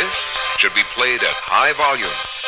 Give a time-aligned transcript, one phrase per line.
[0.00, 0.22] This
[0.56, 2.39] should be played at high volume.